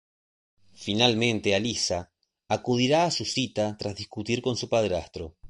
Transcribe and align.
Finalmente 0.73 1.53
Alyssa 1.53 2.11
acudirá 2.47 3.03
a 3.05 3.11
su 3.11 3.23
cita 3.23 3.77
tras 3.77 3.95
discutir 3.97 4.41
con 4.41 4.57
su 4.57 4.67
padrastro. 4.67 5.35